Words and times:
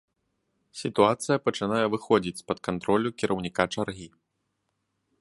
Сітуацыя 0.81 1.37
пачынае 1.49 1.83
выходзіць 1.97 2.35
з-пад 2.41 2.57
кантролю 2.69 3.09
кіраўніка 3.21 3.63
чаргі. 3.77 4.07